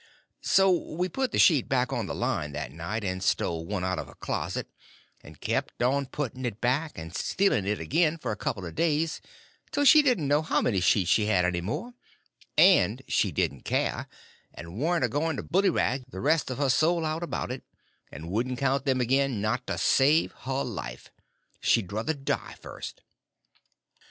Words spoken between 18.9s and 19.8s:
again not to